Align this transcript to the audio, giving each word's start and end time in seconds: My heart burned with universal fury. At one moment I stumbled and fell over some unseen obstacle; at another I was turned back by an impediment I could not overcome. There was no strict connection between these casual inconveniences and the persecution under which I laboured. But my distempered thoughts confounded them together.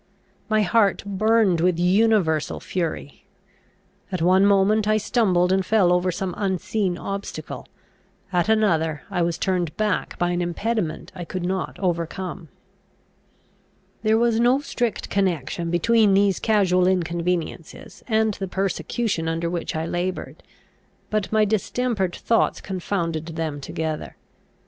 My 0.49 0.63
heart 0.63 1.03
burned 1.05 1.61
with 1.61 1.77
universal 1.77 2.59
fury. 2.59 3.25
At 4.11 4.19
one 4.19 4.47
moment 4.47 4.87
I 4.87 4.97
stumbled 4.97 5.51
and 5.51 5.63
fell 5.63 5.93
over 5.93 6.11
some 6.11 6.33
unseen 6.37 6.97
obstacle; 6.97 7.67
at 8.33 8.49
another 8.49 9.03
I 9.11 9.21
was 9.21 9.37
turned 9.37 9.77
back 9.77 10.17
by 10.17 10.31
an 10.31 10.41
impediment 10.41 11.11
I 11.13 11.23
could 11.23 11.45
not 11.45 11.77
overcome. 11.77 12.49
There 14.01 14.17
was 14.17 14.39
no 14.39 14.59
strict 14.59 15.11
connection 15.11 15.69
between 15.69 16.15
these 16.15 16.39
casual 16.39 16.87
inconveniences 16.87 18.01
and 18.07 18.33
the 18.33 18.47
persecution 18.47 19.27
under 19.27 19.51
which 19.51 19.75
I 19.75 19.85
laboured. 19.85 20.41
But 21.11 21.31
my 21.31 21.45
distempered 21.45 22.15
thoughts 22.15 22.59
confounded 22.59 23.27
them 23.27 23.61
together. 23.61 24.15